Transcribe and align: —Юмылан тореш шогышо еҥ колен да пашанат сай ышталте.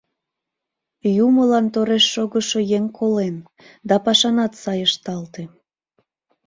—Юмылан 1.25 1.65
тореш 1.73 2.05
шогышо 2.13 2.59
еҥ 2.77 2.85
колен 2.97 3.35
да 3.87 3.95
пашанат 4.05 4.53
сай 4.61 4.79
ышталте. 4.87 5.43